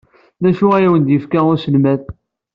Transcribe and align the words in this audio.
D 0.43 0.43
acu 0.49 0.67
ay 0.75 0.85
awen-d-yefka 0.87 1.39
uselmad? 1.51 2.01